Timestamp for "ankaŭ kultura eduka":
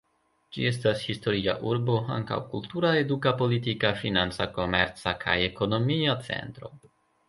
2.17-3.37